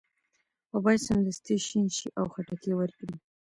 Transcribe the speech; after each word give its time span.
او 0.71 0.77
باید 0.85 1.05
سمدستي 1.07 1.55
شین 1.67 1.87
شي 1.97 2.07
او 2.19 2.25
خټکي 2.33 2.71
ورکړي. 2.75 3.15